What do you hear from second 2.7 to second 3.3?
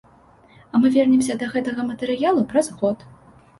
год.